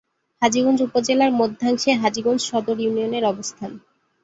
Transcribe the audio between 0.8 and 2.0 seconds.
উপজেলার মধ্যাংশে